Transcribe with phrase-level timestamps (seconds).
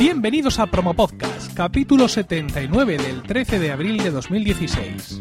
[0.00, 5.20] Bienvenidos a Promo Podcast, capítulo 79 del 13 de abril de 2016.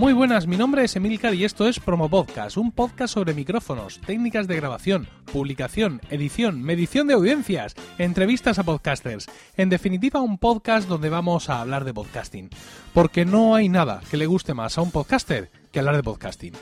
[0.00, 4.00] Muy buenas, mi nombre es Emilcar y esto es Promo Podcast, un podcast sobre micrófonos,
[4.00, 9.28] técnicas de grabación, publicación, edición, medición de audiencias, entrevistas a podcasters.
[9.58, 12.48] En definitiva, un podcast donde vamos a hablar de podcasting.
[12.94, 16.54] Porque no hay nada que le guste más a un podcaster que hablar de podcasting.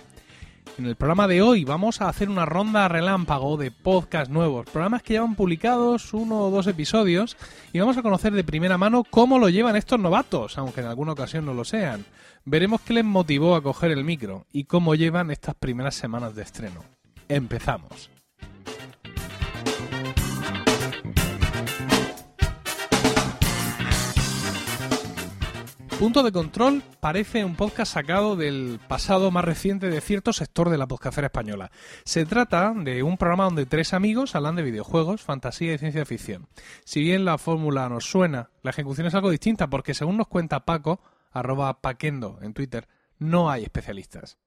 [0.76, 5.04] En el programa de hoy vamos a hacer una ronda relámpago de podcast nuevos, programas
[5.04, 7.36] que llevan publicados uno o dos episodios
[7.72, 11.12] y vamos a conocer de primera mano cómo lo llevan estos novatos, aunque en alguna
[11.12, 12.04] ocasión no lo sean.
[12.50, 16.44] Veremos qué les motivó a coger el micro y cómo llevan estas primeras semanas de
[16.44, 16.82] estreno.
[17.28, 18.08] Empezamos.
[25.98, 30.78] Punto de Control parece un podcast sacado del pasado más reciente de cierto sector de
[30.78, 31.70] la podcastera española.
[32.04, 36.46] Se trata de un programa donde tres amigos hablan de videojuegos, fantasía y ciencia ficción.
[36.86, 40.64] Si bien la fórmula nos suena, la ejecución es algo distinta porque según nos cuenta
[40.64, 44.38] Paco, arroba paquendo en Twitter, no hay especialistas.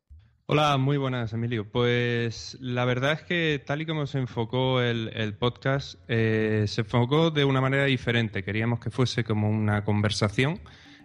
[0.53, 1.71] Hola, muy buenas, Emilio.
[1.71, 7.31] Pues la verdad es que tal y como se enfocó el, podcast, eh, se enfocó
[7.31, 8.43] de una manera diferente.
[8.43, 10.59] Queríamos que fuese como una conversación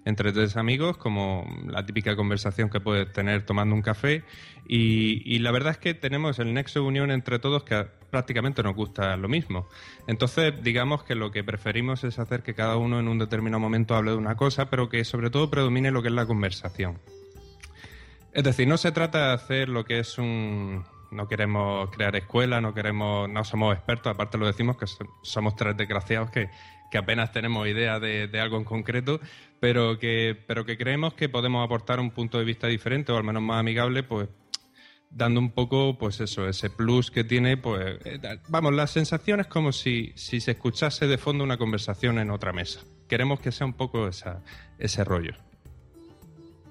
[0.07, 4.23] entre tres amigos, como la típica conversación que puedes tener tomando un café.
[4.69, 8.77] Y, la verdad es que tenemos el nexo de unión entre todos que prácticamente nos
[8.77, 9.69] gusta lo mismo.
[10.07, 13.97] Entonces, digamos que lo que preferimos es hacer que cada uno en un determinado momento
[13.97, 16.99] hable de una cosa, pero que sobre todo predomine lo que es la conversación.
[18.33, 22.61] Es decir, no se trata de hacer lo que es un, no queremos crear escuela,
[22.61, 24.87] no queremos, no somos expertos, aparte lo decimos que
[25.23, 26.51] somos tres desgraciados que,
[26.91, 29.21] que apenas tenemos idea de, algo en concreto,
[29.61, 33.25] pero que, pero que creemos que podemos aportar un punto de vista diferente o al
[33.25, 34.28] menos más amigable, pues
[35.11, 39.47] dando un poco, pues eso, ese plus que tiene, pues, eh, vamos, la sensación es
[39.47, 42.81] como si, si se escuchase de fondo una conversación en otra mesa.
[43.09, 44.43] Queremos que sea un poco esa,
[44.78, 45.46] ese rollo.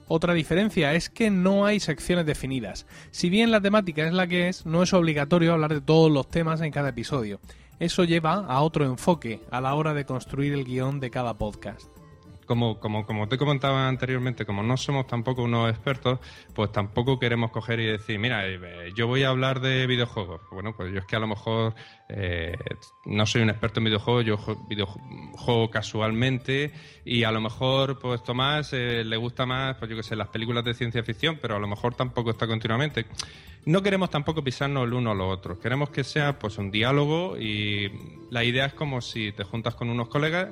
[0.08, 2.86] Otra diferencia es que no hay secciones definidas.
[3.12, 6.30] Si bien la temática es la que es, no es obligatorio hablar de todos los
[6.30, 7.40] temas en cada episodio.
[7.80, 12.05] Eso lleva a otro enfoque a la hora de construir el guion de cada podcast
[12.46, 16.20] como, como, como te comentaba anteriormente, como no somos tampoco unos expertos,
[16.54, 20.42] pues tampoco queremos coger y decir, mira, eh, yo voy a hablar de videojuegos.
[20.52, 21.76] Bueno, pues yo es que a lo mejor
[22.10, 22.56] eh,
[23.06, 26.72] no soy un experto en videojuegos, yo juego casualmente
[27.04, 30.30] y a lo mejor, pues Tomás eh, le gusta más, pues yo qué sé, las
[30.30, 33.06] películas de ciencia ficción, pero a lo mejor tampoco está continuamente.
[33.66, 37.36] No queremos tampoco pisarnos el uno a los otros, queremos que sea pues un diálogo
[37.38, 37.92] y
[38.30, 40.50] la idea es como si te juntas con unos colegas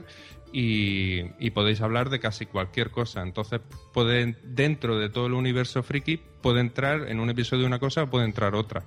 [0.52, 3.24] y, podéis hablar de casi cualquier cosa.
[3.24, 3.60] Entonces,
[3.92, 8.10] pueden, dentro de todo el universo friki, puede entrar en un episodio una cosa o
[8.10, 8.84] puede entrar otra.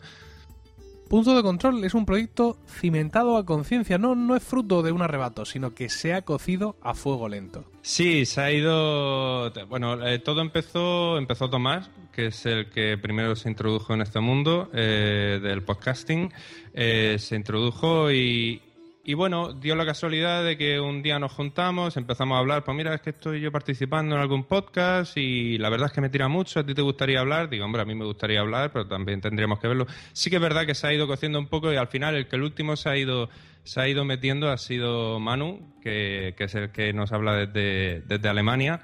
[1.08, 5.02] Punto de Control es un proyecto cimentado a conciencia, no, no es fruto de un
[5.02, 7.64] arrebato, sino que se ha cocido a fuego lento.
[7.82, 9.52] Sí, se ha ido.
[9.68, 14.18] Bueno, eh, todo empezó, empezó Tomás, que es el que primero se introdujo en este
[14.18, 16.32] mundo eh, del podcasting.
[16.74, 18.60] Eh, se introdujo y,
[19.08, 22.76] y bueno, dio la casualidad de que un día nos juntamos, empezamos a hablar, pues
[22.76, 26.08] mira, es que estoy yo participando en algún podcast y la verdad es que me
[26.08, 27.48] tira mucho, ¿a ti te gustaría hablar?
[27.48, 29.86] Digo, hombre, a mí me gustaría hablar, pero también tendríamos que verlo.
[30.12, 32.26] Sí que es verdad que se ha ido cociendo un poco y al final el
[32.26, 33.28] que el último se ha ido,
[33.62, 38.28] se ha ido metiendo ha sido Manu, que, es el que nos habla desde, desde
[38.28, 38.80] Alemania.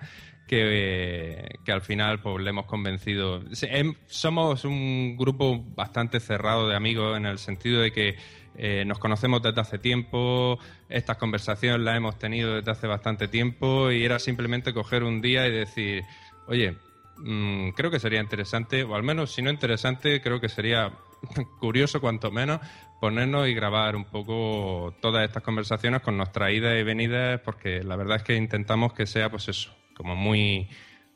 [0.47, 3.43] Que, que, al final pues le hemos convencido.
[3.63, 8.17] Em, somos un grupo bastante cerrado de amigos en el sentido de que
[8.57, 10.59] eh, nos conocemos desde hace tiempo,
[10.89, 15.47] estas conversaciones las hemos tenido desde hace bastante tiempo y era simplemente coger un día
[15.47, 16.05] y decir,
[16.47, 16.77] oye,
[17.17, 20.93] mm, creo que sería interesante, o al menos si no interesante, creo que sería
[21.61, 22.61] curioso cuanto menos
[23.01, 27.97] ponernos y grabar un poco todas estas conversaciones con nuestras idas y venidas, porque la
[27.97, 30.69] verdad es que intentamos que sea pues eso, como muy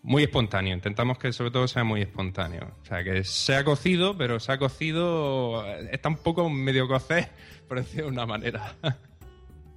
[0.06, 0.73] muy espontáneo.
[0.73, 2.70] Intentamos que sobre todo sea muy espontáneo.
[2.81, 7.29] O sea, que sea cocido, pero se ha cocido, está un poco medio cocer,
[7.69, 8.76] por decirlo de una manera.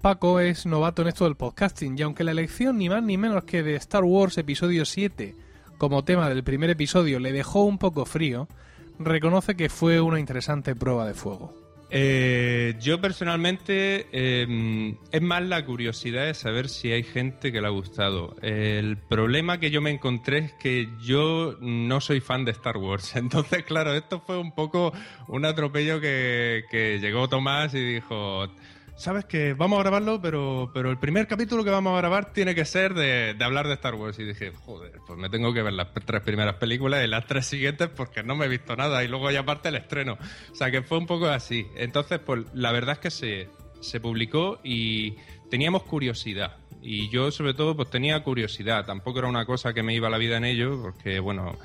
[0.02, 3.44] Paco es novato en esto del podcasting y aunque la elección ni más ni menos
[3.44, 5.36] que de Star Wars Episodio 7
[5.78, 8.48] como tema del primer episodio le dejó un poco frío,
[8.98, 11.54] reconoce que fue una interesante prueba de fuego.
[11.92, 17.68] Eh, yo personalmente em, es más la curiosidad de saber si hay gente que le
[17.68, 18.36] ha gustado.
[18.42, 23.16] El problema que yo me encontré es que yo no soy fan de Star Wars.
[23.16, 24.94] Entonces, claro, esto fue un poco
[25.28, 28.48] un atropello que, que llegó Tomás y dijo,
[29.00, 32.54] sabes que vamos a grabarlo, pero, pero el primer capítulo que vamos a grabar tiene
[32.54, 34.20] que ser de, hablar de Star Wars.
[34.20, 37.46] Y dije, joder, pues me tengo que ver las tres primeras películas y las tres
[37.46, 39.04] siguientes porque no me he visto nada.
[39.04, 40.18] Y luego ya aparte el estreno.
[40.52, 41.66] O sea que fue un poco así.
[41.78, 43.50] Entonces, pues la verdad es que se,
[43.80, 45.16] se publicó y
[45.50, 46.58] teníamos curiosidad.
[46.82, 48.86] Y yo sobre todo pues tenía curiosidad.
[48.86, 51.58] Tampoco era una cosa que me iba la vida en ello, porque bueno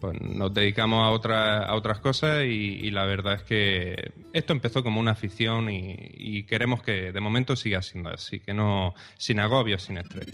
[0.00, 4.82] pues nos dedicamos a, otra, a otras cosas y, la verdad es que esto empezó
[4.82, 9.82] como una afición y, queremos que de momento siga siendo así, que no sin agobios,
[9.82, 10.26] sin estrés.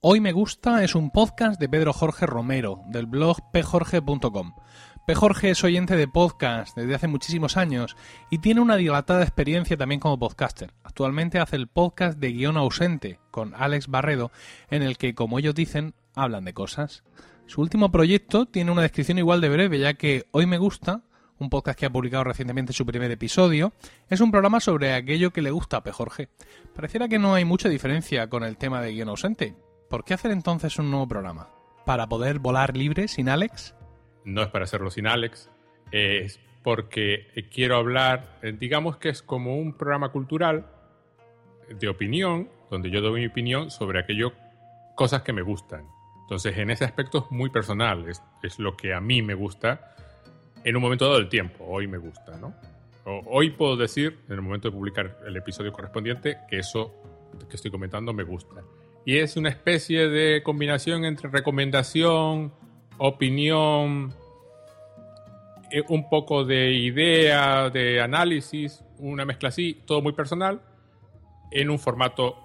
[0.00, 4.54] Hoy me gusta es un podcast de Pedro Jorge Romero, del blog pjorge.com.
[5.08, 5.14] P.
[5.14, 7.96] Jorge es oyente de podcast desde hace muchísimos años
[8.28, 10.74] y tiene una dilatada experiencia también como podcaster.
[10.84, 14.30] Actualmente hace el podcast de Guión Ausente con Alex Barredo,
[14.68, 17.04] en el que, como ellos dicen, hablan de cosas.
[17.46, 21.00] Su último proyecto tiene una descripción igual de breve, ya que Hoy me gusta,
[21.38, 23.72] un podcast que ha publicado recientemente su primer episodio,
[24.10, 25.90] es un programa sobre aquello que le gusta a P.
[25.90, 26.28] Jorge.
[26.76, 29.56] Pareciera que no hay mucha diferencia con el tema de Guión Ausente.
[29.88, 31.48] ¿Por qué hacer entonces un nuevo programa?
[31.86, 33.74] ¿Para poder volar libre sin Alex?
[34.24, 35.50] No es para hacerlo sin Alex,
[35.90, 40.66] es porque quiero hablar, eh, digamos que es como un programa cultural
[41.68, 44.32] de opinión, donde yo doy mi opinión sobre aquello,
[44.94, 45.86] cosas que me gustan.
[46.22, 49.94] Entonces, en ese aspecto es muy personal, es, lo que a mí me gusta
[50.62, 52.54] en un momento dado del tiempo, hoy me gusta, ¿no?
[53.04, 56.92] hoy puedo decir, en el momento de publicar el episodio correspondiente, que eso
[57.48, 58.62] que estoy comentando me gusta.
[59.06, 62.52] Y es una especie de combinación entre recomendación,
[62.98, 64.12] opinión,
[65.70, 70.60] eh, un poco de idea, de análisis, una mezcla así, todo muy personal,
[71.50, 72.36] en un formato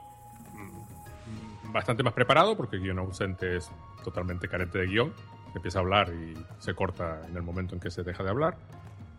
[0.54, 3.70] mm, bastante más preparado, porque el guion ausente es
[4.04, 5.14] totalmente carente de guion,
[5.56, 8.58] empieza a hablar y se corta en el momento en que se deja de hablar.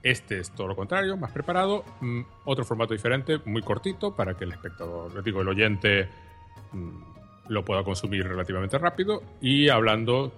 [0.03, 4.45] Este es todo lo contrario, más preparado, mm, otro formato diferente, muy cortito, para que
[4.45, 6.09] el espectador, digo, el oyente
[6.73, 7.14] mm,
[7.49, 10.33] lo pueda consumir relativamente rápido y hablando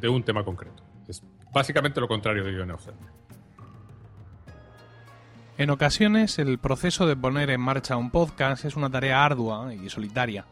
[0.00, 0.82] de un tema concreto.
[1.08, 1.22] Es
[1.52, 3.04] básicamente lo contrario de ausente.
[5.58, 9.88] En ocasiones el proceso de poner en marcha un podcast es una tarea ardua y
[9.88, 10.46] solitaria.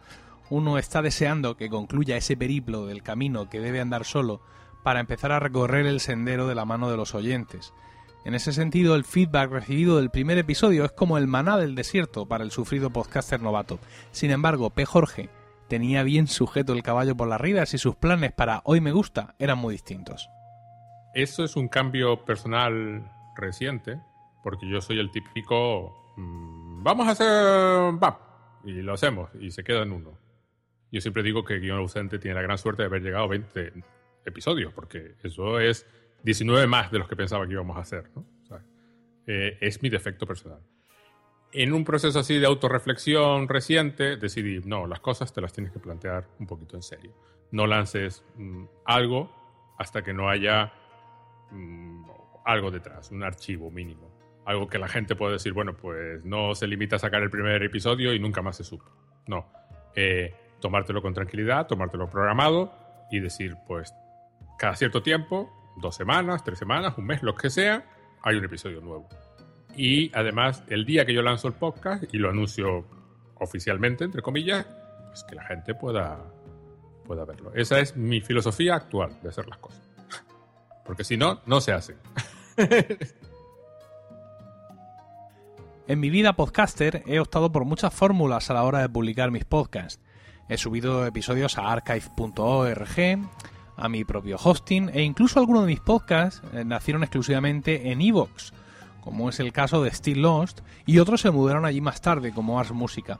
[0.51, 4.41] Uno está deseando que concluya ese periplo del camino que debe andar solo
[4.83, 7.73] para empezar a recorrer el sendero de la mano de los oyentes.
[8.25, 12.27] En ese sentido, el feedback recibido del primer episodio es como el maná del desierto
[12.27, 13.79] para el sufrido podcaster novato.
[14.13, 14.85] Sin embargo, P.
[14.85, 15.31] Jorge
[15.71, 19.37] tenía bien sujeto el caballo por las ridas y sus planes para Hoy me gusta
[19.39, 20.29] eran muy distintos.
[21.15, 24.01] Eso es un cambio personal reciente,
[24.43, 28.21] porque yo soy el típico, mm, vamos a hacer VAP,
[28.65, 30.19] y lo hacemos, y se queda en uno.
[30.91, 33.73] Yo siempre digo que Guión Ausente tiene la gran suerte de haber llegado a 20
[34.27, 35.87] episodios, porque eso es
[36.25, 38.11] 19 más de los que pensaba que íbamos a hacer.
[39.27, 40.61] Eh, es mi defecto personal
[41.53, 45.79] en un proceso así de autorreflexión reciente, decidí, no, las cosas te las tienes que
[45.79, 47.13] plantear un poquito en serio.
[47.51, 49.31] No lances mm, algo
[49.79, 50.73] hasta que no haya
[51.51, 52.05] mm,
[52.45, 54.11] algo detrás, un archivo mínimo.
[54.45, 57.63] Algo que la gente pueda decir, bueno, pues no se limita a sacar el primer
[57.63, 58.87] episodio y nunca más se supo.
[59.27, 59.47] No.
[59.95, 62.73] Eh, tomártelo con tranquilidad, tomártelo programado
[63.11, 63.95] y decir, pues,
[64.59, 65.51] cada cierto tiempo,
[65.81, 67.85] dos semanas, tres semanas, un mes, lo que sea,
[68.23, 69.09] hay un episodio nuevo.
[69.77, 72.85] Y además, el día que yo lanzo el podcast y lo anuncio
[73.37, 74.67] oficialmente, entre comillas,
[75.09, 76.19] pues que la gente pueda,
[77.05, 77.53] pueda verlo.
[77.55, 79.83] Esa es mi filosofía actual de hacer las cosas.
[80.85, 81.97] Porque si no, no se hace.
[85.91, 89.45] En mi vida podcaster he optado por muchas fórmulas a la hora de publicar mis
[89.45, 90.01] podcasts.
[90.49, 93.29] He subido episodios a archive.org,
[93.77, 98.53] a mi propio hosting e incluso algunos de mis podcasts eh, nacieron exclusivamente en Evox,
[99.01, 102.59] como es el caso de Still Lost, y otros se mudaron allí más tarde, como
[102.59, 103.19] Ars Música.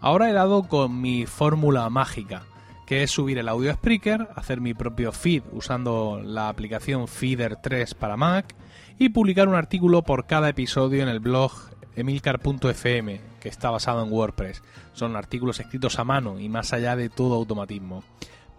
[0.00, 2.42] Ahora he dado con mi fórmula mágica,
[2.86, 7.56] que es subir el audio a Spreaker, hacer mi propio feed usando la aplicación Feeder
[7.56, 8.54] 3 para Mac
[8.98, 11.52] y publicar un artículo por cada episodio en el blog
[11.96, 14.62] emilcar.fm, que está basado en WordPress.
[14.92, 18.02] Son artículos escritos a mano y más allá de todo automatismo.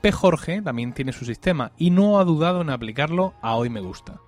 [0.01, 0.12] P.
[0.12, 4.19] Jorge también tiene su sistema y no ha dudado en aplicarlo a Hoy Me Gusta.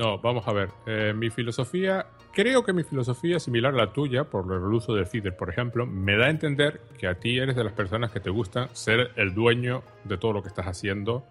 [0.00, 0.70] No, vamos a ver.
[0.86, 5.04] Eh, mi filosofía, creo que mi filosofía similar a la tuya, por el uso del
[5.04, 8.18] feeder, por ejemplo, me da a entender que a ti eres de las personas que
[8.18, 11.26] te gustan ser el dueño de todo lo que estás haciendo,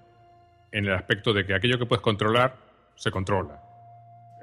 [0.71, 2.57] en el aspecto de que aquello que puedes controlar,
[2.93, 3.59] se controla.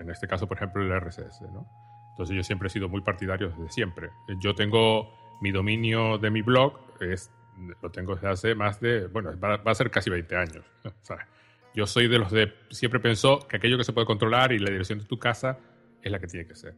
[0.00, 1.64] En este caso, por ejemplo, el RSS, ¿no?
[2.11, 4.11] Entonces yo siempre he sido muy partidario desde siempre.
[4.40, 7.30] Yo tengo mi dominio de mi blog, es,
[7.80, 10.64] lo tengo desde hace más de, bueno, va, a ser casi 20 años.
[11.76, 14.71] Yo soy de los de siempre pensó que aquello que se puede controlar y la
[14.71, 15.59] dirección de tu casa
[16.02, 16.75] es la que tiene que ser.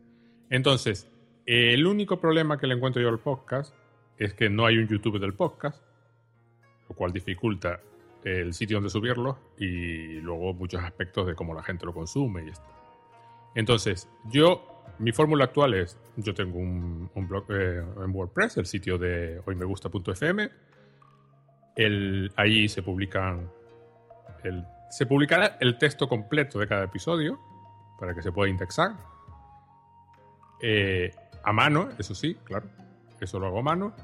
[0.50, 1.08] Entonces,
[1.46, 3.72] el único problema que le encuentro yo al podcast
[4.18, 5.80] es que no hay un YouTube del podcast,
[6.88, 7.80] lo cual dificulta
[8.24, 12.48] el sitio donde subirlo y luego muchos aspectos de cómo la gente lo consume y
[12.48, 12.66] esto.
[13.54, 18.98] Entonces, yo, mi fórmula actual es, yo tengo un, blog eh, en WordPress, el sitio
[18.98, 20.50] de hoymegusta.fm,
[22.34, 23.48] ahí se publican,
[24.42, 27.38] el, se publicará el texto completo de cada episodio
[27.98, 28.92] para que se pueda indexar.
[30.60, 32.68] Eh, a mano, eso sí, claro,
[33.20, 33.94] eso lo hago a mano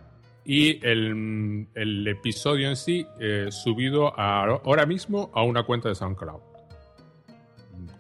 [0.45, 6.41] y el, el episodio en sí eh, subido ahora mismo a una cuenta de SoundCloud.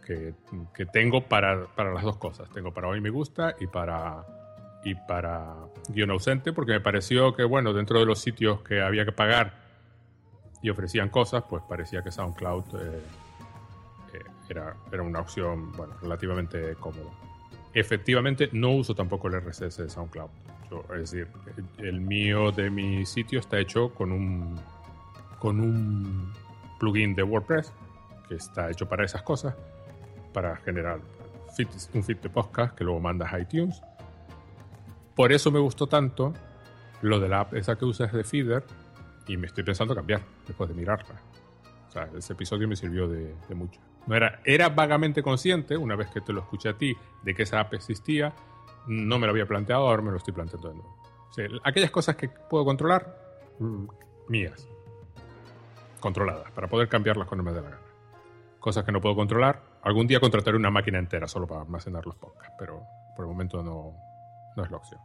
[0.07, 0.35] Que,
[0.75, 2.51] que tengo para, para, las dos cosas.
[2.51, 4.27] Tengo para hoy me gusta y para,
[4.85, 5.55] y para
[5.89, 9.64] guion ausente, porque me pareció que, bueno, dentro de los sitios que había que pagar
[10.65, 13.03] y ofrecían cosas, pues parecía que SoundCloud eh,
[14.15, 14.19] eh,
[14.49, 17.11] era, era una opción, bueno, relativamente cómoda.
[17.75, 20.31] Efectivamente, no uso tampoco el RSS de SoundCloud
[20.95, 21.29] es decir,
[21.79, 24.59] el mío de mi sitio está hecho con un,
[25.39, 26.33] con un
[26.81, 27.71] plugin de WordPress
[28.27, 29.55] que está hecho para esas cosas,
[30.33, 31.01] para generar
[31.93, 33.81] un feed de podcast que luego mandas a iTunes.
[35.15, 36.33] Por eso me gustó tanto
[37.03, 38.65] lo de la app esa que usas de Feeder
[39.27, 41.21] y me estoy pensando cambiar después de mirarla.
[41.89, 43.81] O sea, ese episodio me sirvió de, mucho.
[44.07, 47.45] No era, era vagamente consciente, una vez que te lo escuché a ti, de que
[47.45, 48.35] esa app existía,
[48.87, 51.61] no me lo había planteado, ahora me lo estoy planteando de nuevo.
[51.65, 53.17] aquellas cosas que puedo controlar,
[53.59, 53.87] mm,
[54.29, 54.69] mías.
[56.01, 57.83] Controladas, para poder cambiarlas cuando me dé la gana.
[58.59, 62.17] Cosas que no puedo controlar, algún día contrataré una máquina entera solo para almacenar los
[62.17, 62.83] podcasts, pero
[63.17, 63.95] por el momento no,
[64.57, 65.01] no es la opción.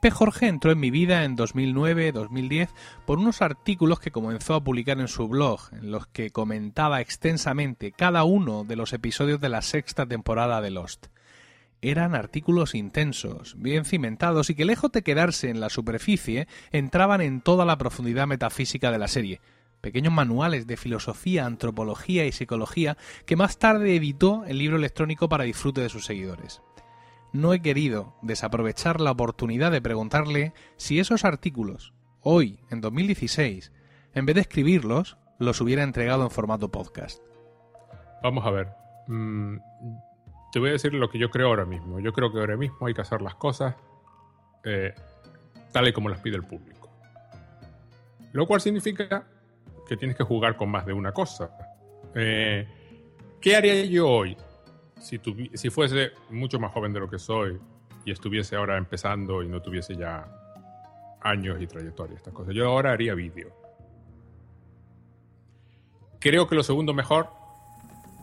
[0.00, 0.10] P.
[0.10, 2.68] Jorge entró en mi vida en 2009-2010
[3.04, 7.90] por unos artículos que comenzó a publicar en su blog, en los que comentaba extensamente
[7.90, 11.06] cada uno de los episodios de la sexta temporada de Lost
[11.80, 17.40] eran artículos intensos, bien cimentados y que lejos de quedarse en la superficie, entraban en
[17.40, 19.40] toda la profundidad metafísica de la serie.
[19.80, 25.44] Pequeños manuales de filosofía, antropología y psicología que más tarde editó el libro electrónico para
[25.44, 26.62] disfrute de sus seguidores.
[27.32, 31.92] No he querido desaprovechar la oportunidad de preguntarle si esos artículos,
[32.22, 33.70] hoy, en 2016,
[34.14, 37.22] en vez de escribirlos, los hubiera entregado en formato podcast.
[38.22, 38.68] Vamos a ver.
[39.08, 39.58] Mm,
[40.52, 42.00] te voy a decir lo que yo creo ahora mismo.
[42.00, 43.76] Yo creo que ahora mismo hay que hacer las cosas
[44.64, 44.94] eh,
[45.70, 46.90] tal y como las pide el público.
[48.32, 49.26] Lo cual significa
[49.86, 51.50] que tienes que jugar con más de una cosa.
[52.14, 52.66] Eh,
[53.40, 54.36] ¿Qué haría yo hoy
[55.00, 55.20] si,
[55.54, 57.58] si fuese mucho más joven de lo que soy
[58.04, 60.26] y estuviese ahora empezando y no tuviese ya
[61.20, 62.54] años y trayectoria, estas cosas?
[62.54, 63.50] Yo ahora haría vídeo.
[66.20, 67.28] Creo que lo segundo mejor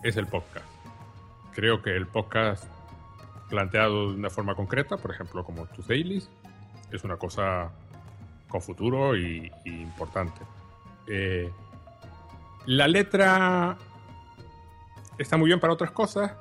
[0.04, 0.76] es el podcast
[1.56, 2.66] creo que el podcast
[3.50, 6.30] planteado de una forma concreta, por ejemplo, como tus dailies,
[6.92, 7.72] es una cosa
[8.50, 10.42] con futuro y, importante.
[11.08, 11.50] Eh,
[12.66, 13.78] la letra
[15.18, 16.34] está muy bien para otras cosas,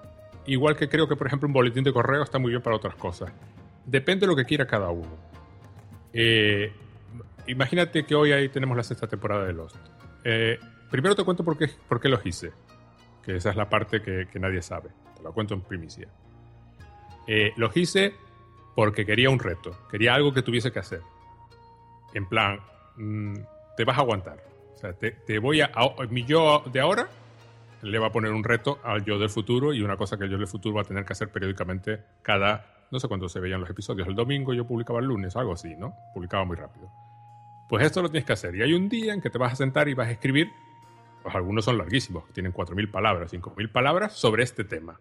[0.47, 2.95] igual que creo que, por ejemplo, un boletín de correo está muy bien para otras
[2.95, 3.33] cosas.
[3.85, 5.17] Depende de lo que quiera cada uno.
[6.13, 6.73] Eh,
[7.47, 9.77] imagínate que hoy ahí tenemos la sexta temporada de Lost.
[10.25, 10.59] Eh,
[10.91, 12.53] primero te cuento por qué, por qué los hice,
[13.23, 14.91] que esa es la parte que nadie sabe
[15.25, 16.07] lo cuento en primicia.
[17.27, 18.15] Eh, los hice
[18.77, 21.01] porque quería un reto, quería algo que tuviese que hacer.
[22.13, 22.61] En plan,
[22.97, 23.35] mm,
[23.77, 24.45] te vas a aguantar.
[24.75, 25.71] O sea, te, voy a,
[26.11, 27.09] Mi yo de ahora
[27.85, 30.31] le va a poner un reto al yo del futuro y una cosa que el
[30.31, 32.87] yo del futuro va a tener que hacer periódicamente cada.
[32.91, 34.09] No sé cuándo se veían los episodios.
[34.09, 35.95] El domingo yo publicaba el lunes, algo así, ¿no?
[36.15, 36.91] Publicaba muy rápido.
[37.69, 38.55] Pues esto lo tienes que hacer.
[38.55, 40.51] Y hay un día en que te vas a sentar y vas a escribir.
[41.23, 45.01] Pues algunos son larguísimos, tienen 4.000 palabras, 5.000 palabras sobre este tema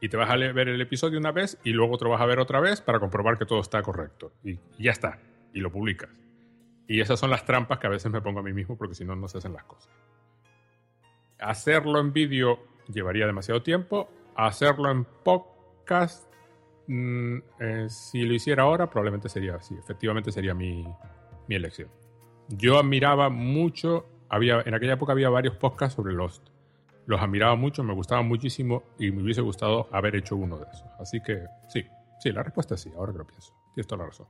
[0.00, 2.38] y te vas a ver el episodio una vez y luego lo vas a ver
[2.38, 4.32] otra vez para comprobar que todo está correcto.
[4.44, 5.18] Y, ya está.
[5.52, 6.10] Y lo publicas.
[6.86, 9.04] Y esas son las trampas que a veces me pongo a mí mismo porque si
[9.04, 9.90] no, no se hacen las cosas.
[11.38, 12.60] Hacerlo en vídeo
[12.92, 14.08] llevaría demasiado tiempo.
[14.34, 16.32] Hacerlo en podcast,
[16.86, 19.74] mm, eh, si lo hiciera ahora, probablemente sería así.
[19.74, 20.84] Efectivamente sería mi,
[21.48, 21.88] mi elección.
[22.48, 26.48] Yo admiraba mucho, había, en aquella época había varios podcasts sobre Lost
[27.06, 30.88] los admiraba mucho, me gustaban muchísimo y me hubiese gustado haber hecho uno de esos.
[30.98, 31.84] Así que sí,
[32.20, 33.54] sí, la respuesta es sí, ahora que lo pienso.
[33.74, 34.26] Tienes toda la razón.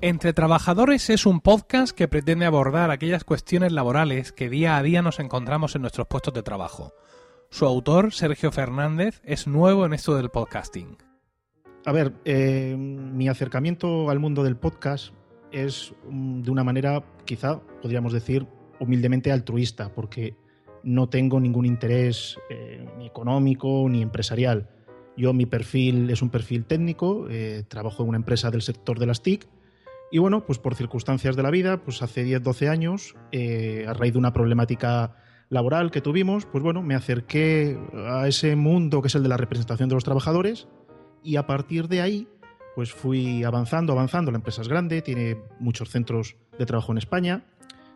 [0.00, 5.02] Entre Trabajadores es un podcast que pretende abordar aquellas cuestiones laborales que día a día
[5.02, 6.92] nos encontramos en nuestros puestos de trabajo.
[7.50, 10.96] Su autor, Sergio Fernández, es nuevo en esto del podcasting.
[11.84, 15.12] a ver, eh, mi acercamiento al mundo del podcast
[15.50, 18.46] es mm, de una manera, quizá podríamos decir,
[18.78, 20.36] humildemente altruista, porque
[20.84, 24.70] no tengo ningún interés eh, ni económico ni empresarial.
[25.16, 29.06] Yo mi perfil es un perfil técnico, eh, trabajo en una empresa del sector de
[29.06, 29.48] las TIC
[30.10, 33.92] y bueno, pues por circunstancias de la vida, pues hace 10, 12 años, eh, a
[33.92, 35.16] raíz de una problemática
[35.50, 39.36] laboral que tuvimos, pues bueno, me acerqué a ese mundo que es el de la
[39.36, 40.68] representación de los trabajadores
[41.22, 42.28] y a partir de ahí,
[42.74, 44.30] pues fui avanzando, avanzando.
[44.30, 47.44] La empresa es grande, tiene muchos centros de trabajo en España,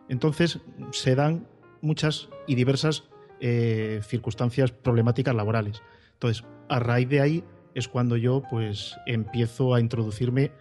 [0.09, 0.59] entonces
[0.91, 1.47] se dan
[1.81, 3.05] muchas y diversas
[3.39, 5.81] eh, circunstancias problemáticas laborales.
[6.13, 7.43] Entonces, a raíz de ahí
[7.75, 10.51] es cuando yo pues empiezo a introducirme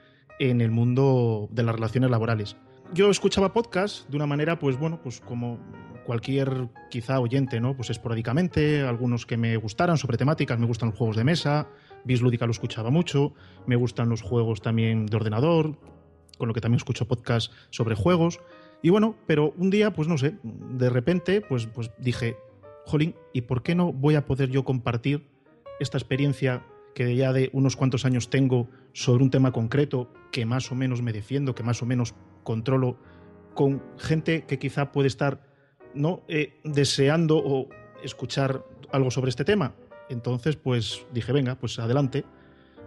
[0.50, 2.56] en el mundo de las relaciones laborales.
[2.92, 5.60] Yo escuchaba podcast de una manera, pues bueno, pues como
[6.04, 7.76] cualquier quizá oyente, ¿no?
[7.76, 11.68] Pues esporádicamente, algunos que me gustaran sobre temáticas, me gustan los juegos de mesa,
[12.04, 13.34] Bislúdica lo escuchaba mucho,
[13.66, 15.78] me gustan los juegos también de ordenador,
[16.38, 18.40] con lo que también escucho podcast sobre juegos.
[18.82, 22.36] Y bueno, pero un día, pues no sé, de repente, pues, pues dije,
[22.84, 25.24] jolín, ¿y por qué no voy a poder yo compartir
[25.78, 30.70] esta experiencia que ya de unos cuantos años tengo sobre un tema concreto que más
[30.72, 32.98] o menos me defiendo, que más o menos controlo,
[33.54, 35.42] con gente que quizá puede estar
[35.94, 37.68] no eh, deseando o
[38.02, 39.74] escuchar algo sobre este tema.
[40.08, 42.24] Entonces, pues dije, venga, pues adelante.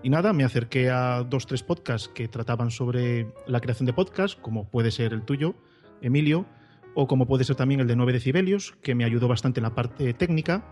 [0.04, 4.38] Y nada, me acerqué a dos, tres podcasts que trataban sobre la creación de podcasts,
[4.40, 5.56] como puede ser el tuyo,
[6.02, 6.46] Emilio,
[6.94, 9.74] o como puede ser también el de 9 decibelios, que me ayudó bastante en la
[9.74, 10.64] parte técnica.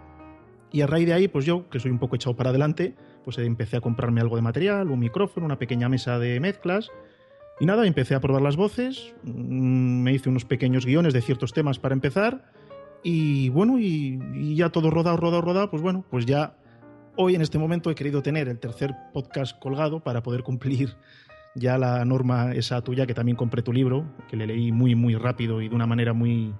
[0.71, 3.37] Y a raíz de ahí, pues yo, que soy un poco echado para adelante, pues
[3.37, 6.91] empecé a comprarme algo de material, un micrófono, una pequeña mesa de mezclas.
[7.59, 11.53] Y nada, empecé a probar las voces, mm, me hice unos pequeños guiones de ciertos
[11.53, 12.51] temas para empezar.
[13.03, 16.55] Y bueno, y, ya todo rodado, rodado, rodado, pues bueno, pues ya
[17.15, 20.95] hoy en este momento he querido tener el tercer podcast colgado para poder cumplir
[21.55, 25.15] ya la norma esa tuya, que también compré tu libro, que le leí muy, muy
[25.15, 26.53] rápido y de una manera muy,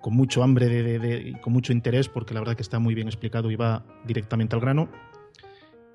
[0.00, 3.08] con mucho hambre de, y con mucho interés, porque la verdad que está muy bien
[3.08, 4.88] explicado y va directamente al grano.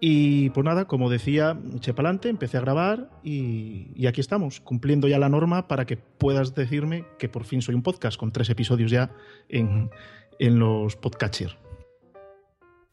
[0.03, 5.07] Y pues nada, como decía, eché para adelante, empecé a grabar y, aquí estamos, cumpliendo
[5.07, 8.49] ya la norma para que puedas decirme que por fin soy un podcast con tres
[8.49, 9.11] episodios ya
[9.47, 9.91] en,
[10.39, 11.55] en los podcatchers.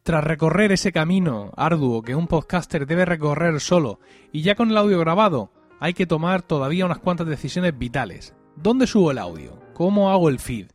[0.02, 4.76] Tras recorrer ese camino arduo que un podcaster debe recorrer solo y ya con el
[4.76, 8.34] audio grabado, hay que tomar todavía unas cuantas decisiones vitales.
[8.54, 9.58] ¿Dónde subo el audio?
[9.72, 10.72] ¿Cómo hago el feed?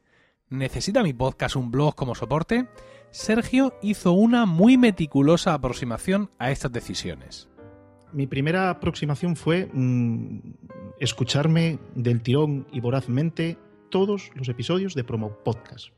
[0.50, 2.68] ¿Necesita mi podcast un blog como soporte?
[3.14, 7.48] Sergio hizo una muy meticulosa aproximación a estas decisiones.
[8.12, 10.40] Mi primera aproximación fue mm,
[11.00, 13.60] escucharme del tirón y vorazmente
[13.92, 15.90] todos los episodios de Promo Podcast.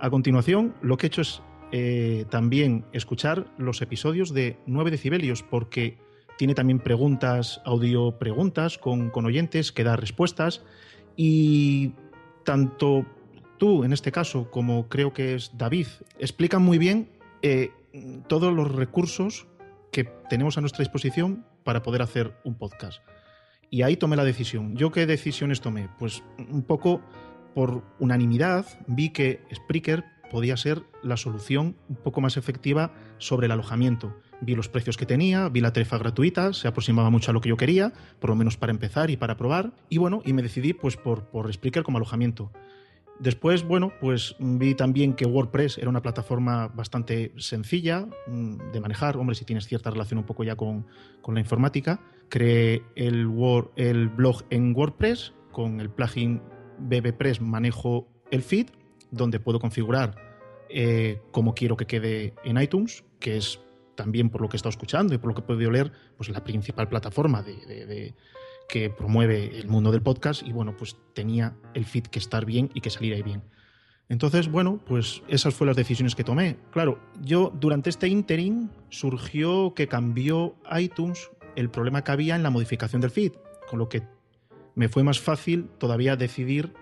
[0.00, 5.42] A continuación, lo que he hecho es eh, también escuchar los episodios de 9 decibelios,
[5.42, 5.98] porque
[6.38, 10.64] tiene también preguntas, audio preguntas con, con oyentes que da respuestas.
[11.14, 11.92] Y
[12.42, 13.04] tanto
[13.56, 15.86] tú, en este caso, como creo que es David,
[16.18, 17.10] explican muy bien
[17.42, 17.70] eh,
[18.28, 19.46] todos los recursos
[19.92, 23.02] que tenemos a nuestra disposición para poder hacer un podcast.
[23.70, 24.76] Y ahí tomé la decisión.
[24.76, 25.88] ¿Yo qué decisiones tomé?
[25.98, 27.00] Pues un poco
[27.54, 33.52] por unanimidad vi que Spreaker podía ser la solución un poco más efectiva sobre el
[33.52, 34.14] alojamiento.
[34.40, 37.48] Vi los precios que tenía, vi la tarifa gratuita, se aproximaba mucho a lo que
[37.48, 39.72] yo quería, por lo menos para empezar y para probar.
[39.88, 42.52] Y bueno, y me decidí pues por, por Spreaker como alojamiento.
[43.18, 49.16] Después, bueno, pues vi también que WordPress era una plataforma bastante sencilla mm, de manejar.
[49.16, 50.86] Hombre, si tienes cierta relación un poco ya con,
[51.26, 52.00] la informática.
[52.28, 53.28] Creé el,
[53.76, 55.32] el blog en WordPress.
[55.50, 56.42] Con el plugin
[56.78, 58.66] BBPress manejo el feed,
[59.10, 60.14] donde puedo configurar
[60.68, 63.60] eh, cómo quiero que quede en iTunes, que es
[63.94, 66.28] también por lo que he estado escuchando y por lo que he podido leer, pues
[66.28, 68.14] la principal plataforma de
[68.68, 72.70] que promueve el mundo del podcast y bueno, pues tenía el feed que estar bien
[72.74, 73.42] y que saliera bien.
[74.08, 76.56] Entonces, bueno, pues esas fueron las decisiones que tomé.
[76.70, 82.50] Claro, yo durante este interim surgió que cambió iTunes el problema que había en la
[82.50, 83.32] modificación del feed,
[83.68, 84.02] con lo que
[84.74, 86.74] me fue más fácil todavía decidir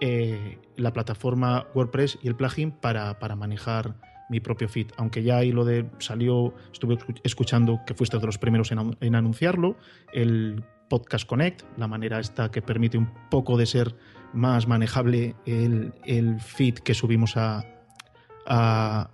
[0.00, 3.96] eh, la plataforma WordPress y el plugin para, para, manejar
[4.30, 4.86] mi propio feed.
[4.96, 9.14] Aunque ya ahí lo de salió, estuve escuchando que fuiste de los primeros en, en
[9.14, 9.76] anunciarlo,
[10.14, 13.96] el Podcast Connect, la manera esta que permite un poco de ser
[14.34, 17.64] más manejable el, feed que subimos a,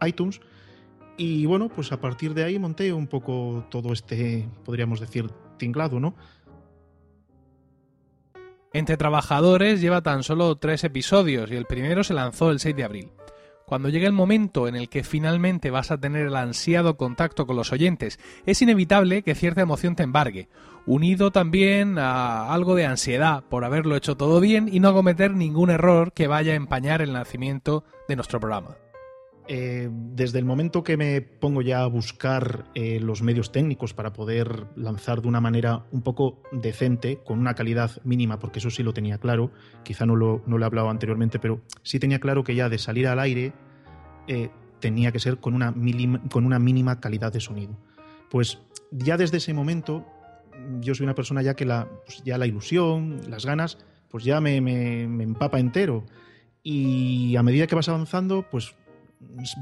[0.05, 0.41] iTunes.
[1.19, 6.01] Y bueno, pues a partir de ahí monté un poco todo este, podríamos decir, tinglado,
[6.01, 6.17] ¿no?
[8.73, 12.85] Entre Trabajadores lleva tan solo tres episodios y el primero se lanzó el 6 de
[12.85, 13.11] abril.
[13.69, 17.57] Cuando llegue el momento en el que finalmente vas a tener el ansiado contacto con
[17.57, 20.49] los oyentes, es inevitable que cierta emoción te embargue,
[20.87, 25.71] unido también a algo de ansiedad por haberlo hecho todo bien y no cometer ningún
[25.71, 28.77] error que vaya a empañar el nacimiento de nuestro programa.
[29.49, 34.13] Eh, desde el momento que me pongo ya a buscar eh, los medios técnicos para
[34.13, 38.83] poder lanzar de una manera un poco decente, con una calidad mínima, porque eso sí
[38.83, 39.53] lo tenía claro,
[39.85, 43.07] quizá no lo, no he hablado anteriormente, pero sí tenía claro que ya de salir
[43.07, 43.53] al aire
[44.27, 47.79] eh, tenía que ser con una, mínima calidad de sonido.
[48.29, 48.59] Pues
[48.91, 50.05] ya desde ese momento
[50.81, 53.79] yo soy una persona ya que la, pues ya la ilusión, las ganas,
[54.09, 54.57] pues ya me
[55.03, 56.05] empapa entero.
[56.65, 58.75] Y a medida que vas avanzando, pues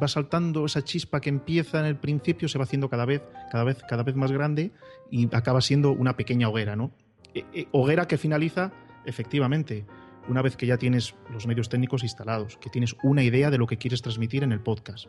[0.03, 3.65] va saltando esa chispa que empieza en el principio, se va haciendo cada vez, cada
[3.65, 4.73] vez, cada vez más grande
[5.11, 6.93] y acaba siendo una pequeña hoguera, ¿no?
[7.35, 8.73] E, e, hoguera que finaliza,
[9.05, 9.87] efectivamente,
[10.29, 13.67] una vez que ya tienes los medios técnicos instalados, que tienes una idea de lo
[13.67, 15.07] que quieres transmitir en el podcast,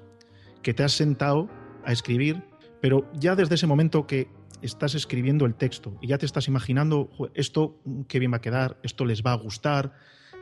[0.62, 1.50] que te has sentado
[1.86, 2.44] a escribir,
[2.82, 4.28] pero ya desde ese momento que
[4.62, 8.78] estás escribiendo el texto y ya te estás imaginando, esto qué bien va a quedar,
[8.84, 9.94] esto les va a gustar,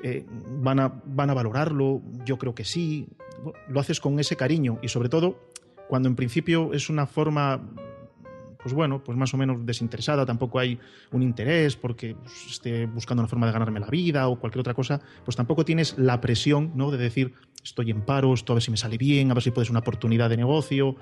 [0.03, 0.25] eh,
[0.61, 3.07] van, a, van a valorarlo, yo creo que sí,
[3.69, 5.39] lo haces con ese cariño y sobre todo
[5.87, 7.61] cuando en principio es una forma
[8.63, 10.79] pues bueno, pues más o menos desinteresada, tampoco hay
[11.11, 14.73] un interés porque pues, esté buscando una forma de ganarme la vida o cualquier otra
[14.73, 16.89] cosa, pues tampoco tienes la presión, ¿no?
[16.89, 19.51] De decir, estoy en paro, esto a ver si me sale bien, a ver si
[19.51, 20.95] puedes una oportunidad de negocio.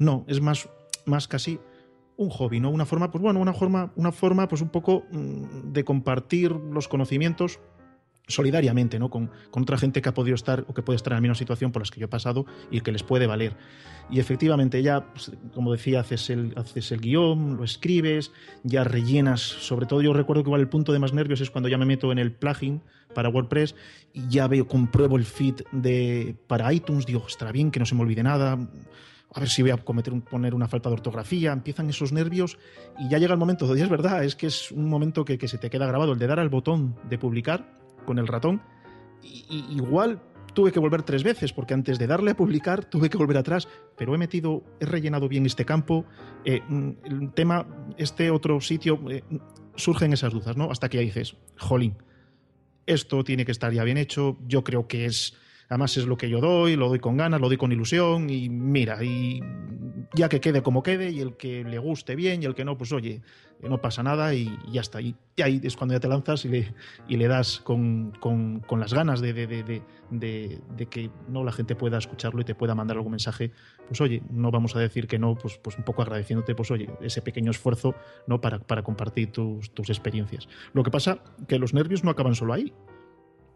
[0.00, 0.68] No, es más,
[1.04, 1.60] más casi
[2.16, 2.70] un hobby, ¿no?
[2.70, 6.88] Una forma, pues bueno, una forma, una forma, pues un poco mm, de compartir los
[6.88, 7.60] conocimientos
[8.28, 9.08] solidariamente, ¿no?
[9.10, 11.72] Con, otra gente que ha podido estar o que puede estar en la misma situación
[11.72, 13.56] por las que yo he pasado y que les puede valer.
[14.10, 19.40] Y efectivamente ya, pues, como decía, haces el, haces el guion, lo escribes, ya rellenas,
[19.40, 21.86] sobre todo yo recuerdo que igual el punto de más nervios es cuando ya me
[21.86, 22.82] meto en el plugin
[23.14, 23.74] para WordPress
[24.12, 27.94] y ya veo, compruebo el feed de, para iTunes, digo, estará bien, que no se
[27.94, 28.58] me olvide nada,
[29.32, 32.58] a ver si voy a cometer poner una falta de ortografía, empiezan esos nervios
[32.98, 35.48] y ya llega el momento, y es verdad, es que es un momento que, que
[35.48, 38.62] se te queda grabado, el de dar al botón de publicar con el ratón.
[39.22, 40.22] Y, igual
[40.54, 43.68] tuve que volver tres veces, porque antes de darle a publicar tuve que volver atrás,
[43.98, 46.06] pero he metido, he rellenado bien este campo.
[46.46, 47.66] Eh, mm, el tema,
[47.98, 49.22] este otro sitio, eh,
[49.74, 50.70] surgen esas dudas, ¿no?
[50.70, 51.96] Hasta que ya dices, jolín,
[52.86, 55.34] esto tiene que estar ya bien hecho, yo creo que es
[55.68, 58.48] Además es lo que yo doy, lo doy con ganas, lo doy con ilusión y
[58.48, 59.40] mira, y
[60.14, 62.78] ya que quede como quede y el que le guste bien y el que no,
[62.78, 63.22] pues oye,
[63.60, 65.00] no pasa nada y ya está.
[65.00, 68.12] Y, ahí es cuando ya te lanzas y le, das con,
[68.70, 69.82] las ganas de,
[70.90, 73.52] que no la gente pueda escucharlo y te pueda mandar algún mensaje.
[73.88, 76.88] Pues oye, no vamos a decir que no, pues, pues un poco agradeciéndote, pues oye,
[77.00, 77.94] ese pequeño esfuerzo
[78.26, 78.40] ¿no?
[78.40, 80.48] para, compartir tus, tus experiencias.
[80.72, 82.72] Lo que pasa que los nervios no acaban solo ahí.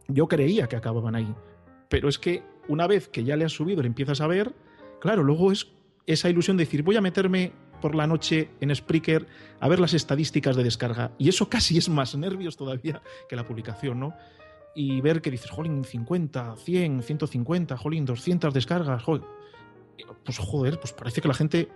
[0.09, 1.33] Yo creía que acababan ahí,
[1.90, 4.55] pero es que una vez que ya le has subido, le empiezas a ver,
[5.00, 5.66] claro, luego es
[6.07, 9.26] esa ilusión de decir, voy a meterme por la noche en Spreaker
[9.59, 11.11] a ver las estadísticas de descarga.
[11.18, 14.14] Y eso casi es más nervios todavía que la publicación, ¿no?
[14.74, 19.22] Y ver que dices, jolín, 50, 100, 150, jolín, 200 descargas, joder.
[20.24, 21.68] Pues joder, pues parece que la gente,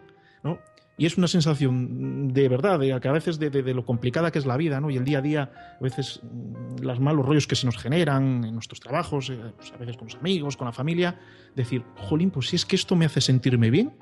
[0.44, 0.60] ¿no?
[0.96, 4.46] Y es una sensación de verdad, de que a veces de, lo complicada que es
[4.46, 4.90] la vida, ¿no?
[4.90, 8.44] Y el día a día, a veces mm, los malos rollos que se nos generan
[8.44, 11.18] en nuestros trabajos, eh, pues a veces con los amigos, con la familia,
[11.56, 13.96] decir, jolín, pues si es que esto me hace sentirme bien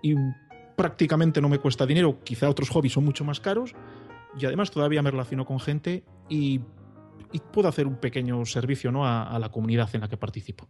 [0.00, 0.14] y
[0.76, 3.74] prácticamente no me cuesta dinero, quizá otros hobbies son mucho más caros,
[4.38, 6.60] y además todavía me relaciono con gente y,
[7.52, 9.06] puedo hacer un pequeño servicio ¿no?
[9.06, 10.68] a la comunidad en la que participo.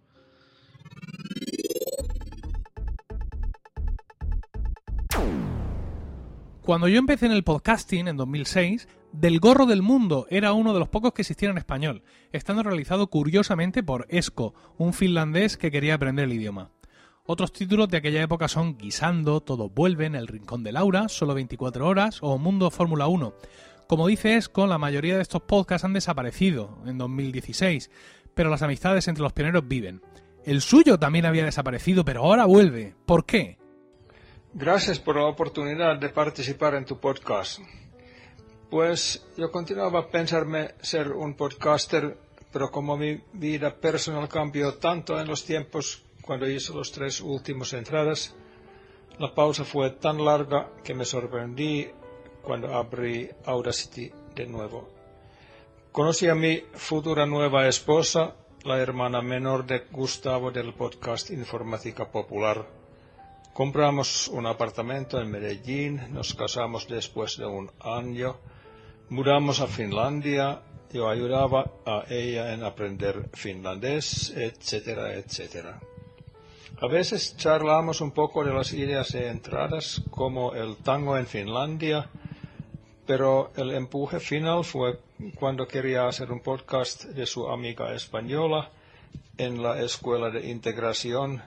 [6.68, 10.78] Cuando yo empecé en el podcasting en 2006, Del Gorro del Mundo era uno de
[10.78, 15.94] los pocos que existían en español, estando realizado curiosamente por Esco, un finlandés que quería
[15.94, 16.70] aprender el idioma.
[17.24, 21.88] Otros títulos de aquella época son Guisando, Todos vuelven, El Rincón de Laura, Solo 24
[21.88, 23.32] horas o Mundo Fórmula 1.
[23.86, 27.90] Como dice Esco, la mayoría de estos podcasts han desaparecido en 2016,
[28.34, 30.02] pero las amistades entre los pioneros viven.
[30.44, 32.94] El suyo también había desaparecido, pero ahora vuelve.
[33.06, 33.56] ¿Por qué?
[34.54, 37.60] Gracias por la oportunidad de participar en tu podcast.
[38.70, 42.16] Pues yo continuaba a pensarme ser un podcaster,
[42.50, 47.74] pero como mi vida personal cambió tanto en los tiempos cuando hice los tres últimos
[47.74, 48.34] entradas,
[49.18, 51.86] la pausa fue tan larga que me sorprendí
[52.42, 54.88] cuando abrí Audacity de nuevo.
[55.92, 58.34] Conocí a mi futura nueva esposa,
[58.64, 62.77] la hermana menor de Gustavo del podcast Informática Popular
[63.58, 68.36] Compramos un apartamento en Medellín, nos casamos después de un año,
[69.08, 75.80] mudamos a Finlandia, yo ayudaba a ella en aprender finlandés, etcétera, etcétera.
[76.80, 82.08] A veces charlamos un poco de las ideas de entradas, como el tango en Finlandia,
[83.08, 85.00] pero el empuje final fue
[85.34, 88.70] cuando quería hacer un podcast de su amiga española
[89.36, 91.42] en la escuela de integración.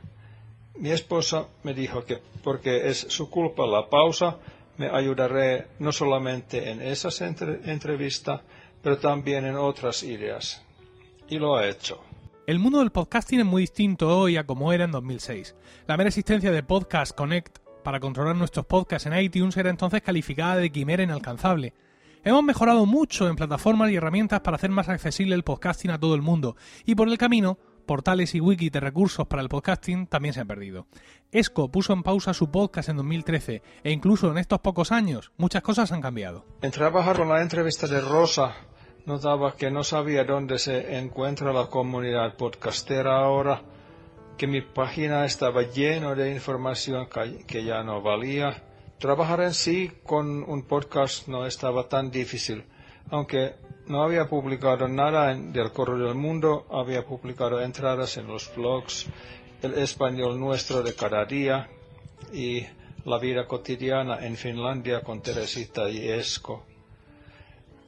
[0.78, 4.38] Mi esposa me dijo que porque es su culpa la pausa,
[4.78, 8.42] me ayudaré no solamente en esas entrevistas,
[8.82, 10.64] pero también en otras ideas.
[11.30, 12.02] Y lo ha hecho.
[12.48, 15.56] El mundo del podcasting es muy distinto hoy a como era en 2006.
[15.88, 20.58] La mera existencia de Podcast Connect para controlar nuestros podcasts en iTunes era entonces calificada
[20.58, 21.74] de quimera inalcanzable.
[22.24, 26.14] Hemos mejorado mucho en plataformas y herramientas para hacer más accesible el podcasting a todo
[26.14, 26.56] el mundo,
[26.86, 27.58] y por el camino,
[27.91, 30.88] portales y wikis de recursos para el podcasting también se han perdido.
[31.30, 35.62] ESCO puso en pausa su podcast en 2013, e incluso en estos pocos años muchas
[35.62, 36.45] cosas han cambiado.
[36.62, 38.56] En trabajar con la entrevista de Rosa,
[39.06, 43.62] notaba que no sabía dónde se encuentra la comunidad podcastera ahora,
[44.38, 47.10] que mi página estaba llena de información
[47.45, 48.63] que ya no valía.
[48.99, 52.63] Trabajar en sí con un podcast no estaba tan difícil,
[53.10, 53.56] aunque
[53.88, 59.08] no había publicado nada del Correo del Mundo, había publicado entradas en los blogs,
[59.62, 61.70] el español nuestro de cada día
[62.34, 62.65] y
[63.06, 66.63] la vida cotidiana en Finlandia con Teresita y Esco.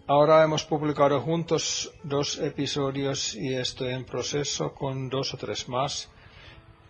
[0.08, 6.10] Ahora hemos publicado juntos dos episodios y estoy en proceso con dos o tres más.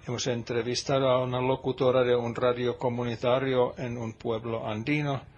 [0.08, 5.33] Hemos entrevistado a una locutora de un radio comunitario en un pueblo andino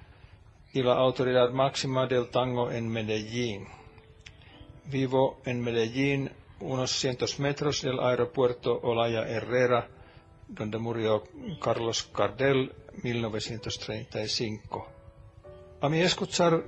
[0.75, 3.65] y la autoridad máxima del tango en Medellín.
[4.91, 9.87] Vivo en Medellín, unos cientos metros del aeropuerto Olaya Herrera,
[10.49, 11.23] donde murió
[11.61, 14.85] Carlos Cardel, 1935.
[15.79, 16.65] A mí escuchar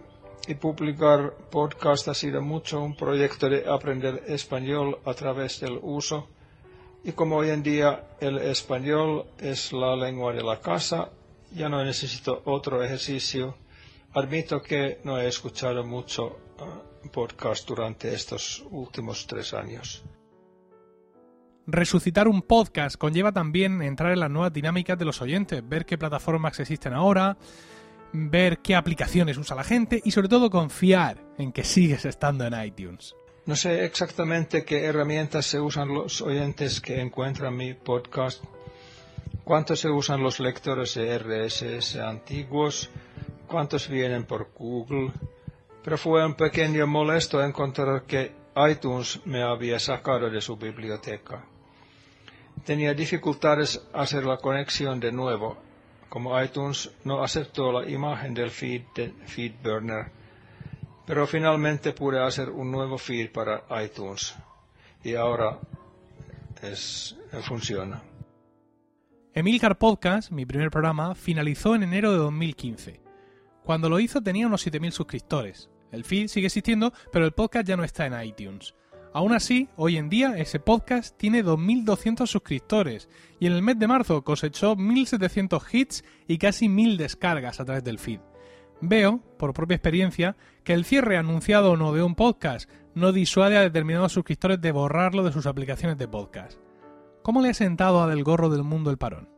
[0.47, 6.29] y publicar podcast ha sido mucho un proyecto de aprender español a través del uso
[7.03, 11.09] y como hoy en día el español es la lengua de la casa,
[11.51, 13.66] ya no necesito otro ejercicio.
[14.17, 20.03] Admito que no he escuchado mucho uh, podcast durante estos últimos tres años.
[21.67, 25.99] Resucitar un podcast conlleva también entrar en las nuevas dinámicas de los oyentes, ver qué
[25.99, 27.37] plataformas existen ahora,
[28.11, 32.59] ver qué aplicaciones usa la gente y sobre todo confiar en que sigues estando en
[32.59, 33.15] iTunes.
[33.45, 38.43] No sé exactamente qué herramientas se usan los oyentes que encuentran mi podcast,
[39.43, 42.89] cuántos se usan los lectores de RSS antiguos,
[43.47, 45.11] cuántos vienen por Google,
[45.83, 48.33] pero fue un pequeño molesto encontrar que
[48.69, 51.43] iTunes me había sacado de su biblioteca.
[52.65, 55.57] Tenía dificultades hacer la conexión de nuevo
[56.09, 60.11] como iTunes no aceptó la imagen del feed de FeedBurner,
[61.05, 64.33] pero finalmente pude hacer un nuevo feed para iTunes
[65.03, 65.59] y ahora
[66.61, 68.01] es, funciona.
[69.33, 73.06] Emilcar Podcast, mi primer programa, finalizó en enero de 2015.
[73.67, 75.69] Cuando lo hizo tenía unos 7.000 suscriptores.
[75.91, 78.73] El feed sigue existiendo, pero el podcast ya no está en iTunes.
[79.13, 83.09] Aún así, hoy en día ese podcast tiene 2.200 suscriptores
[83.41, 87.83] y en el mes de marzo cosechó 1.700 hits y casi 1.000 descargas a través
[87.83, 88.21] del feed.
[88.79, 93.57] Veo, por propia experiencia, que el cierre anunciado o no de un podcast no disuade
[93.57, 96.57] a determinados suscriptores de borrarlo de sus aplicaciones de podcast.
[97.21, 99.36] ¿Cómo le ha sentado a Del Gorro del Mundo el parón?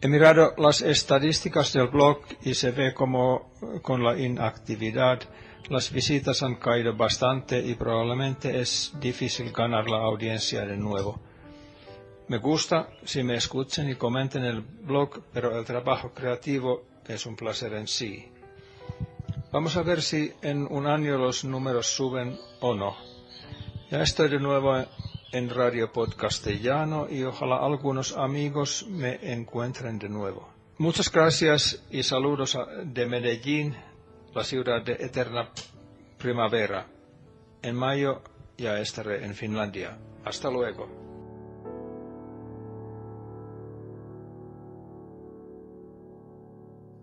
[0.00, 3.50] He mirado las estadísticas del blog y se ve como
[3.82, 5.20] con la inactividad
[5.68, 11.20] las visitas han caído bastante y probablemente es difícil ganar la audiencia de nuevo.
[12.28, 17.36] Me gusta si me escuchan y comenten el blog, pero el trabajo creativo es un
[17.36, 18.30] placer en sí.
[19.52, 22.96] Vamos a ver si en un año los números suben o no.
[23.90, 24.74] Ya estoy de nuevo
[25.32, 30.48] en Radio Podcastellano y ojalá algunos amigos me encuentren de nuevo.
[30.78, 33.74] Muchas gracias y saludos de Medellín
[34.34, 35.50] la ciudad de eterna
[36.18, 36.86] primavera.
[37.62, 38.22] En mayo
[38.56, 39.98] ya estaré en Finlandia.
[40.24, 40.88] Hasta luego.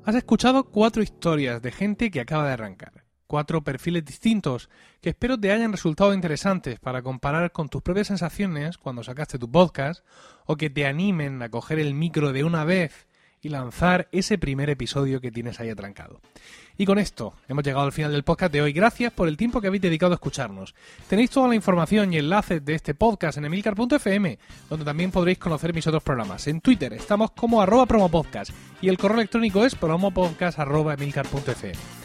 [0.05, 4.69] Has escuchado cuatro historias de gente que acaba de arrancar, cuatro perfiles distintos
[5.01, 9.49] que espero te hayan resultado interesantes para comparar con tus propias sensaciones cuando sacaste tu
[9.49, 10.05] podcast
[10.45, 13.07] o que te animen a coger el micro de una vez
[13.45, 16.19] y lanzar ese primer episodio que tienes ahí atrancado.
[16.77, 18.73] Y con esto hemos llegado al final del podcast de hoy.
[18.73, 20.73] Gracias por el tiempo que habéis dedicado a escucharnos.
[21.07, 25.75] Tenéis toda la información y enlaces de este podcast en emilcar.fm, donde también podréis conocer
[25.75, 26.47] mis otros programas.
[26.47, 32.04] En Twitter estamos como arroba promopodcast y el correo electrónico es promopodcast.emilcar.fm.